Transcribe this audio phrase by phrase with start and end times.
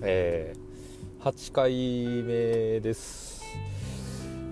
[0.00, 1.70] えー、8回
[2.22, 3.42] 目です。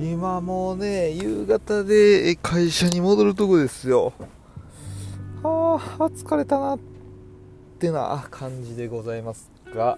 [0.00, 4.12] 今もうね夕方で会社に戻るとこですよ。
[5.44, 6.80] はあ疲れたなっ
[7.78, 9.96] てな感じでございますが。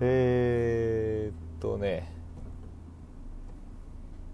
[0.00, 2.12] えー、っとね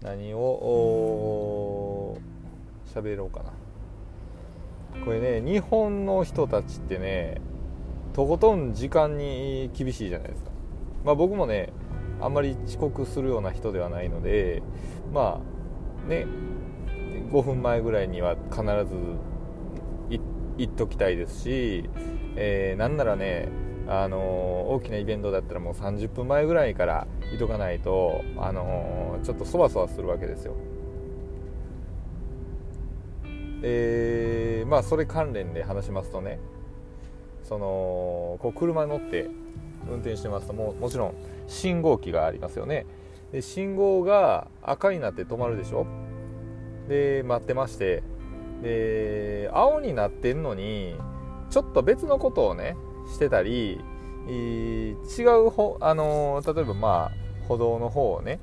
[0.03, 2.19] 何を
[2.93, 3.51] 喋ろうかな。
[5.03, 7.41] これね日本の人たちってね
[8.13, 10.51] とことん時間に厳しいじゃないですか、
[11.03, 11.73] まあ、僕もね
[12.21, 14.61] あんまり遅刻するような人ではないので
[15.11, 15.41] ま
[16.05, 16.27] あね
[17.31, 18.95] 5分前ぐらいには必ず
[20.57, 21.89] 行っときたいですし、
[22.35, 23.49] えー、なんならね
[23.87, 24.21] あのー、
[24.75, 30.55] 大きなイベントだったらもう30分前ぐらいからいとかないと、あのー、ちょっとそわそわするわけですよ。
[33.65, 36.39] えー、まあそれ関連で話しますとね
[37.43, 39.29] そのこう車に乗って
[39.89, 41.13] 運転してますとももちろん
[41.47, 42.85] 信号機がありますよね。
[43.31, 45.85] で信号が赤になって止まるでしょ？
[46.87, 48.03] で待ってまして。
[48.61, 50.95] で青になってんのに
[51.49, 52.77] ちょっと別のことをね
[53.13, 53.81] してたり
[54.25, 54.93] 違
[55.45, 57.11] うほあの例えばまあ
[57.49, 58.39] 歩道の方をね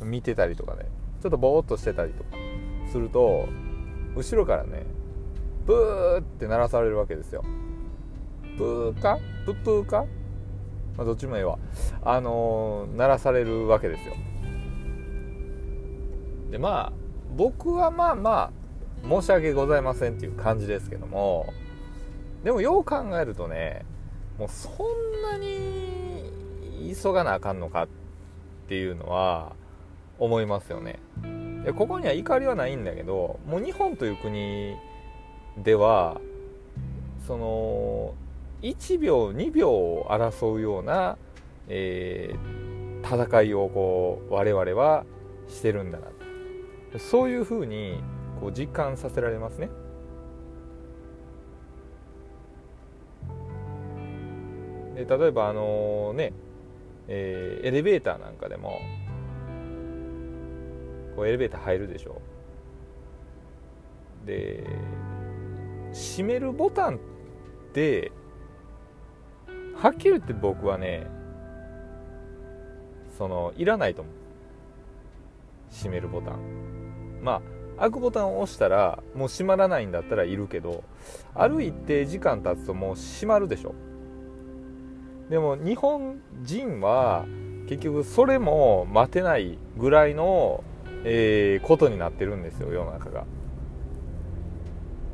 [0.00, 0.84] 見てたりとかね
[1.20, 2.36] ちょっとぼーっとしてたりとか
[2.92, 3.48] すると
[4.14, 4.84] 後ろからね
[5.66, 7.42] ブーって鳴らされるわけですよ。
[8.56, 10.06] プーかプップーか、
[10.96, 11.58] まあ、どっちもええわ。
[12.02, 14.14] あのー、鳴らされるわけですよ。
[16.50, 16.92] でまあ
[17.36, 18.52] 僕はまあま
[19.04, 21.52] あ申し訳ございませんっていう感じですけども。
[22.44, 23.86] でもよう考えるとね
[24.38, 24.72] もうそん
[25.22, 26.30] なに
[26.94, 27.88] 急がなあかんのかっ
[28.68, 29.56] ていうのは
[30.18, 31.00] 思いますよね。
[31.64, 34.76] でここには怒りはないんだけどもう日本という国
[35.56, 36.20] では
[37.26, 38.14] その
[38.64, 41.18] 1秒2秒を争うような、
[41.68, 45.04] えー、戦いをこう我々は
[45.48, 46.08] してるんだな
[46.98, 48.00] そういうふうに
[48.40, 49.68] こう実感させられますね。
[54.94, 56.32] で例えばあのね、
[57.08, 58.78] えー、エレベーターなんかでも
[61.16, 62.22] こうエレベーター入るでしょ
[64.24, 64.64] で
[65.92, 66.98] 閉めるボタンっ
[67.72, 68.12] て
[69.84, 71.06] はっきり言って僕はね
[73.18, 74.14] そのいらないと思う。
[75.70, 77.20] 閉めるボタン。
[77.20, 77.42] ま
[77.76, 80.84] あ開くボタンを押したらもう閉まらないんだったらいるけど
[81.34, 83.74] ある一定時間経つともう閉まるでしょ。
[85.28, 87.26] でも日本人は
[87.68, 90.64] 結局それも待てないぐらいの、
[91.04, 93.26] えー、ことになってるんですよ世の中が。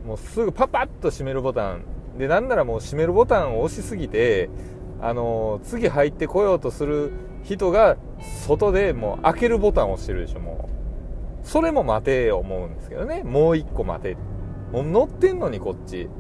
[0.07, 1.83] もうすぐパパッと閉めるボタン
[2.21, 4.51] でなんならもう閉めるボタンを押しすぎて
[5.01, 7.97] あの次入ってこようとする人が
[8.47, 10.69] 外でもう開けるボタンを押してるでしょも
[11.43, 11.47] う。
[11.47, 13.23] それも待て思うんですけどね。
[13.25, 14.19] もう一個待て。
[14.71, 16.11] もう乗ってんのにこっち。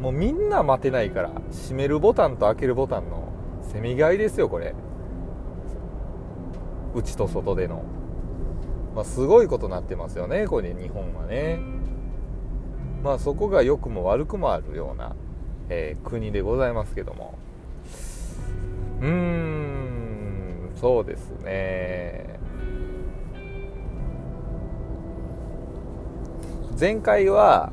[0.00, 3.28] もうみんな待てないから閉めるボタンと開けるボタンの
[3.62, 4.74] せめぎ合いですよこれ。
[6.92, 7.84] 内と外での、
[8.96, 11.60] まあ、すごいことになってますよねこれ日本はね。
[13.02, 15.14] まあそこが良くも悪くもあるような、
[15.68, 17.38] えー、国でございますけども。
[19.00, 22.38] うーんそうですね。
[26.78, 27.72] 前回は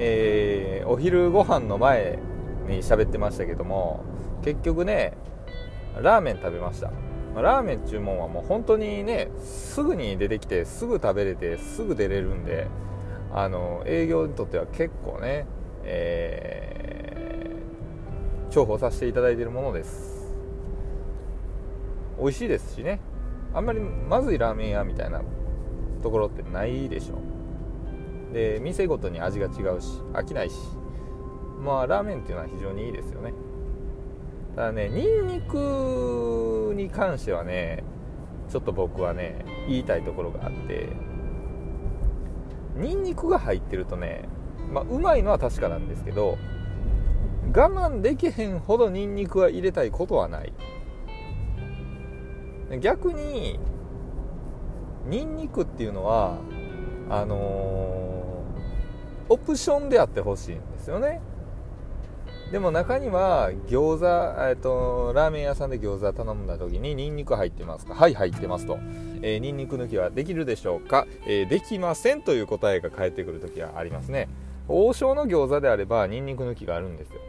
[0.00, 2.20] えー、お昼ご飯の前
[2.68, 4.04] に喋ってましたけども
[4.44, 5.14] 結局ね
[6.00, 6.92] ラーメン食べました。
[7.34, 12.68] ラーメン注文はもう本当にねすぐに出てきてすぐ食べれてすぐ出れるんで
[13.32, 15.46] あの営業にとっては結構ね、
[15.84, 20.32] えー、重宝させていただいているものです。
[22.18, 23.00] 美味しいですしね。
[23.54, 25.22] あんまりまずいラーメン屋みたいな
[26.02, 27.18] ところってないでしょ
[28.32, 30.56] で店ごとに味が違うし飽きないし。
[31.58, 33.32] まあラーメンっていうのは非常にいいですよね。
[34.54, 37.84] ただねニンニクに関してはね
[38.48, 40.88] ちょっと僕はね言いたいところがあって
[42.78, 44.28] ニンニクが入ってるとね
[44.72, 46.38] まあうまいのは確かなんですけど
[47.54, 50.52] 我慢できへんほどニンニクは入れたいことはない。
[52.80, 53.58] 逆に
[55.06, 56.36] ニンニクっていうのは
[57.08, 58.18] あのー
[59.30, 61.20] オプションであってほしいんですよね。
[62.50, 67.94] でも中には餃子、えっと、ラーメン屋さんで餃子頼んだ時にニンニク入ってますか？
[67.94, 68.78] はい入ってますと、
[69.20, 74.28] えー、ニンニク抜きはできるでしょうか、えー、できませんという答えが返ってくる時はありますね。
[74.66, 77.20] 王将の餃子であればニンニク抜きがあるんですよ。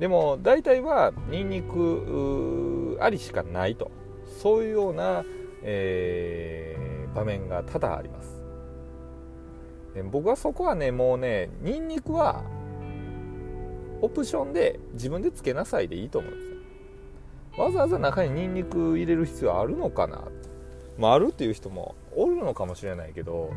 [0.00, 3.90] でも大体はニンニクありしかないと。
[4.40, 5.24] そういうような、
[5.62, 8.42] えー、場面が多々あります。
[10.10, 12.44] 僕はそこはねもうねニンニクは
[14.00, 17.64] オプションで自分でつけなさいでいいと思うんですよ。
[17.64, 20.24] わざわざ中にニンニク入れる必要あるのかな？
[20.96, 23.50] まあ、あるっていう人もおるのかもしれないけど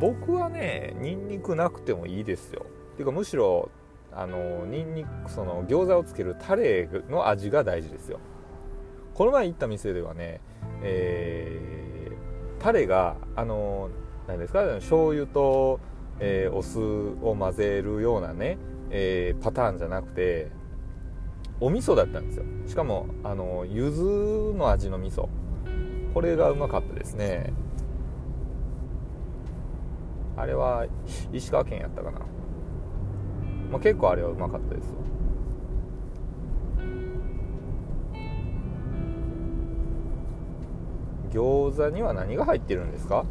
[0.00, 2.66] 僕はねニンニクなくてもいいですよ。
[2.94, 3.70] っていうかむしろ
[4.12, 8.20] あのニンニクその餃子をつけるタレの味が大事ですよ。
[9.12, 10.40] この前行った店ではね、
[10.82, 13.90] えー、タレがあの
[14.26, 14.64] 何ですか？
[14.76, 15.80] 醤油と、
[16.20, 18.56] えー、お酢を混ぜるようなね、
[18.96, 20.52] えー、パターンじゃなくて
[21.58, 22.44] お味噌だったんですよ。
[22.68, 25.28] しかもあの柚子の味の味噌。
[26.14, 27.52] これがうまかったですね。
[30.36, 30.86] あれは
[31.32, 32.20] 石川県やったかな、
[33.72, 34.94] まあ、結構あれはうまかったです
[41.30, 43.24] 餃子には何が入ってるんですか？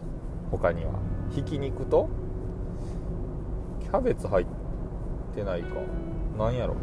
[0.51, 0.91] 他には。
[1.29, 2.09] ひき肉と
[3.81, 4.62] キャベツ入って
[5.33, 5.67] ってないか。
[6.37, 6.81] なんやろな。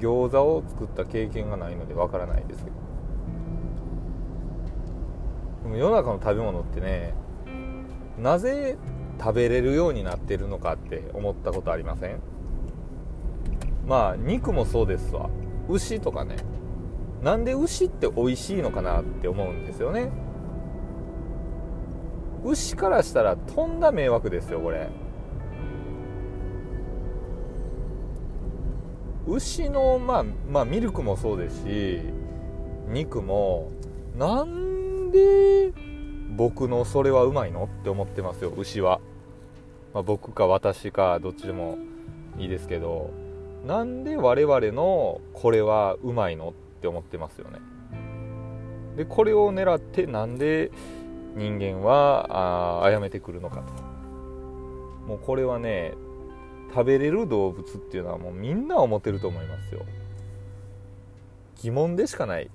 [0.00, 2.76] 餃子を作った経験がないのでわからないですけど。
[5.64, 7.14] でも世の中の食べ物ってね
[8.18, 8.76] なぜ
[9.20, 12.20] 食べれるようになってるのかって思ったことありません？
[13.86, 15.28] まあ肉もそうですわ。
[15.68, 16.36] 牛とかね。
[17.22, 20.10] なんで牛って美味しいのかなって思うんですよね。
[22.44, 24.90] 牛からしたらとんだ迷惑ですよこれ。
[29.26, 32.00] 牛のまあまあミルクもそうですし
[32.88, 33.70] 肉も
[34.16, 35.72] なんで
[36.36, 39.00] 僕のそれはうまいのって思ってますよ牛は、
[39.92, 41.78] まあ、僕か私かどっちでも
[42.38, 43.10] いいですけど
[43.66, 47.60] なんで我々のこれはうまいのって思ってますよね。
[48.96, 50.70] でこれを狙ってなんで
[51.34, 53.72] 人間はあ殺めてくるのかと。
[55.06, 55.94] もうこれはね
[56.74, 59.82] 食べれる動物っていうのはもうみんな思ってると思いますよ。
[61.62, 62.50] 疑問でしかない。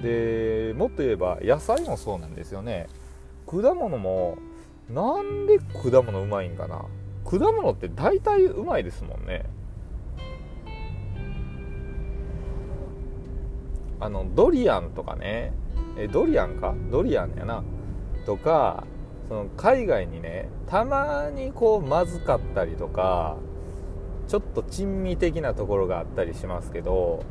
[0.00, 2.86] でもっと言えば野菜もそうなんですよね。
[3.46, 4.38] 果物も
[4.88, 6.84] なんで果物うまいんかな。
[7.24, 9.44] 果物って大体うまいですもんね。
[13.98, 15.52] あのドリアンとかね。
[15.98, 16.74] えドリアンか？
[16.92, 17.64] ドリアンやな。
[18.26, 18.84] とか
[19.28, 23.36] その海外にねたまにこうまずかったりとか
[24.28, 27.24] ちょっと珍味的なところがあったりしますけど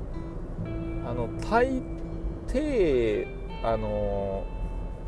[1.05, 1.81] あの大
[2.47, 3.27] 抵
[3.63, 4.45] あの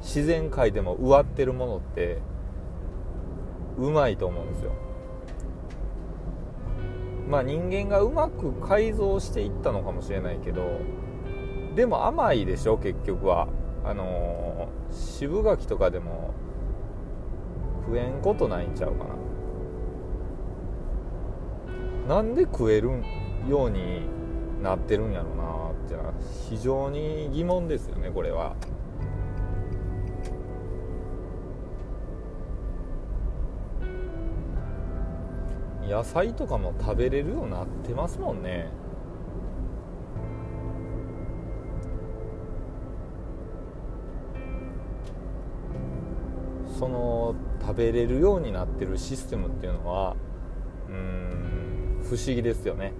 [0.01, 2.19] 自然界でも植わってるものって
[3.77, 4.71] うまいと思うんですよ。
[7.29, 10.79] まあ人間がうまく改造していったのかもしれないけど
[11.75, 13.47] でも甘いでしょ結局は。
[13.83, 16.33] あの渋柿とかでも
[17.87, 19.05] 食えんことないんちゃうか
[22.07, 22.89] ななんで食える
[23.49, 24.01] ように
[24.61, 26.13] なってるんやろなっていうのは
[26.49, 28.55] 非常に疑問ですよねこれは。
[35.87, 38.67] 野菜とかも食べれるようになってますもんね
[46.77, 47.33] その
[47.67, 50.15] 食べれるようになってるシステムっていうのは
[50.87, 52.93] うん不思議ですよね。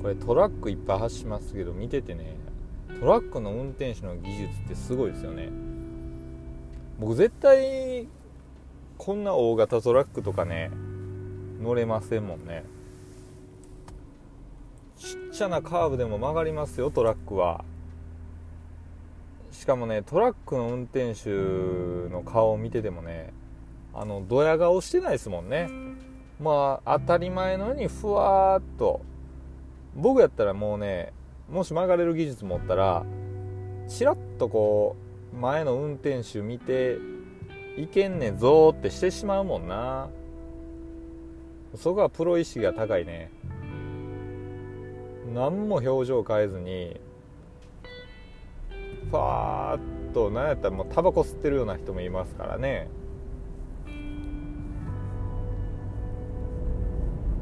[0.00, 2.36] これトラックいっぱい走しますけど見ててね
[3.00, 5.50] トラックの運転手の技術ってすごいですよね。
[6.98, 8.08] 僕絶対
[8.96, 10.70] こんな大型トラックとかね
[11.60, 12.64] 乗れませんもんね。
[14.96, 17.64] ちっちゃなカーブでも曲がりますよトラックは。
[19.50, 21.30] しかもねトラックの運転手
[22.10, 23.32] の顔を見ててもね
[23.92, 25.68] あのドヤ顔してないですもんね。
[26.40, 29.00] まあ当たり前のようにふわーっと。
[29.96, 31.12] 僕やったらもうね
[31.48, 33.04] もし曲がれる技術持ったら
[33.88, 34.96] チラッとこ
[35.32, 36.98] う前の運転手見て
[37.76, 40.08] いけんねんぞってしてしまうもんな。
[41.76, 43.30] そこはプロ意識が高いね。
[45.32, 47.00] 何も表情変えずに
[49.10, 52.88] ファーッと何やったらもうタバコ吸ってるような人もいますからね。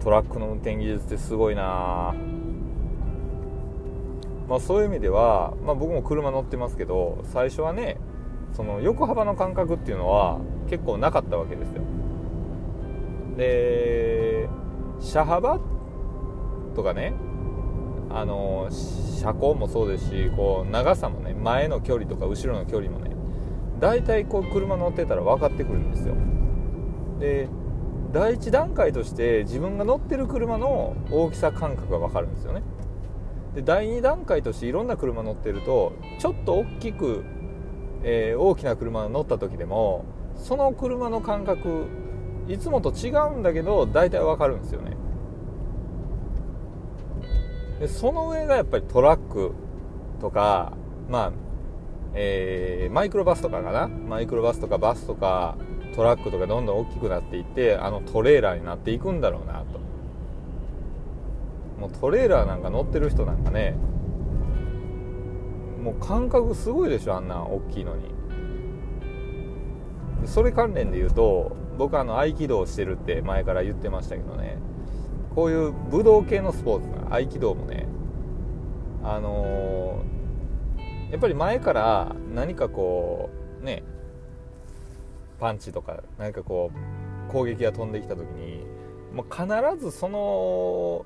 [0.01, 2.15] トラックの運転技術ってすごいな。
[4.49, 7.97] まあ、そういう意味では、まあ、僕も車乗ってますけど最初はね
[8.53, 11.83] その横幅の感覚っていうのは結構なかったわけですよ。
[13.37, 14.49] で
[15.01, 15.59] 車幅
[16.75, 17.15] とかね
[18.15, 23.11] あの車高もそうですしこう長さもね前の距離とか後ろの距離もね
[23.81, 26.15] 大体こう車乗ってたら分かってくるんですよ。
[27.19, 27.49] で
[28.13, 32.63] 第一段階として自分が乗ってる車の大きさ感覚が分かるんですよね。
[33.55, 37.25] で第2段階としていろんな車乗ってるとちょっと大きく、
[38.03, 40.05] えー、大きな車乗った時でも
[40.37, 41.87] その車の感覚
[42.49, 44.97] いつもと違うんだけど大体分かるんですよね。
[47.83, 49.53] でその上がやっぱりトラック
[50.21, 50.73] とか
[51.11, 51.33] まあ
[52.15, 53.89] えー、マイクロバスとかかな？
[53.89, 55.57] マイクロバスとかバスとか
[55.97, 59.81] トラックとかどんどん大きくなっていってあのトレーラーになっていくんだろうなと。
[61.81, 63.75] もうトレーラーなんか乗ってる人なんかね
[65.83, 68.15] もう感覚すごいでしょあんな大きいのに。
[70.27, 74.59] それ関連で言うと僕あの合気道してるって前から言ってましたけどね。
[75.35, 77.87] こういう武道系のスポーツ合気道もね。
[79.05, 83.83] あのー、やっぱり前から何かこうね
[85.41, 86.71] パンチとか何かこ
[87.29, 88.65] う攻撃が飛んできた時に
[89.13, 91.05] もう必ずその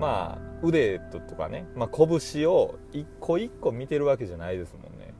[0.00, 5.14] まあ腕とかね、まあ、拳を一個一個見てるわけじゃないですもんね。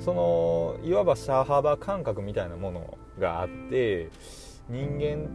[0.00, 4.10] そのいわば車幅感覚みたいなものがあって
[4.68, 5.28] 人間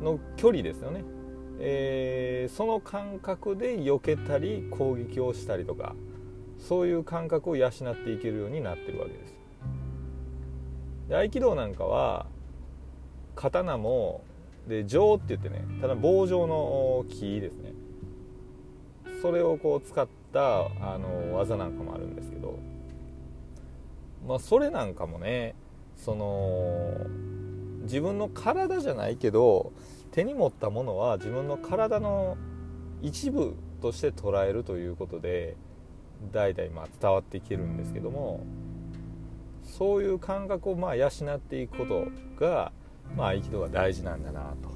[0.00, 1.04] の距離ですよね、
[1.58, 5.94] えー、その感覚で避けたり攻撃をしたりとか
[6.58, 7.72] そういう感覚を養っ
[8.04, 9.34] ていけるようになってるわけです。
[11.08, 12.26] で合気道なんかは
[13.34, 14.22] 刀も
[14.68, 17.72] で杖って言ってねただ棒状の木ですね。
[19.22, 22.58] それをこう使ったあの技なんかもあるんですけど
[24.26, 25.54] まあそれなんかもね
[25.96, 26.94] その
[27.82, 29.72] 自分の体じゃないけど
[30.10, 32.36] 手に持ったものは自分の体の
[33.02, 35.56] 一部として捉えるということで
[36.32, 38.44] 代々ま伝わってきてるんですけども
[39.64, 42.08] そういう感覚をまあ養っていくこと
[42.38, 42.72] が、
[43.16, 44.70] まあ、合気道が大事なんだなと、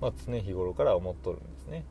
[0.00, 1.84] まあ、常日頃から思っとるんですね、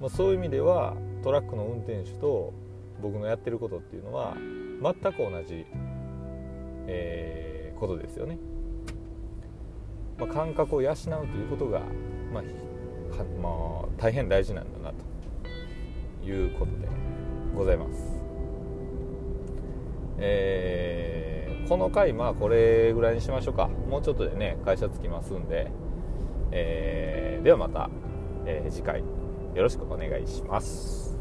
[0.00, 2.52] まあ、そういう意味ではトラックの運転手と
[3.00, 4.36] 僕のやってることっていうのは
[4.82, 5.64] 全く同じ、
[6.86, 8.38] えー、ことですよね、
[10.18, 11.80] まあ、感覚を養うということが、
[12.32, 12.42] まあ
[13.40, 13.48] ま
[13.84, 14.94] あ、大変大事なんだな
[16.22, 16.88] ということで
[17.54, 18.22] ございます。
[20.18, 23.68] えー、この回まあこれぐらいにしましょうか。
[23.68, 25.70] もうちょっとでね会社着きますんで、
[26.52, 27.90] えー、ではまた、
[28.46, 31.13] えー、次回よろしくお願いします。